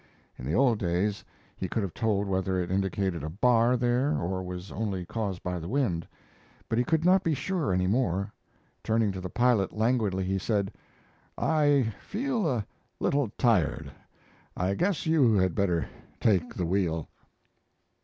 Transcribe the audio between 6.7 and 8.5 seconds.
he could not be sure any more.